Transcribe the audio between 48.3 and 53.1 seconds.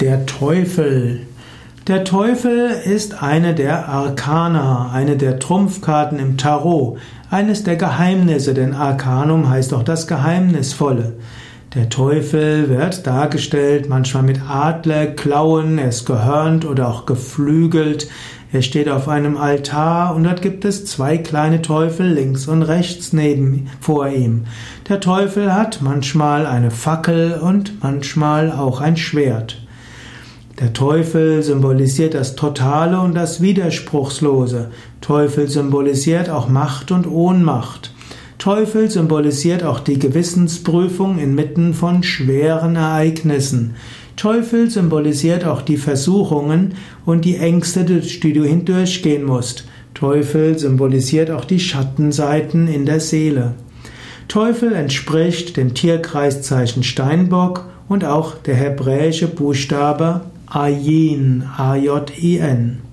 du hindurchgehen musst. Teufel symbolisiert auch die Schattenseiten in der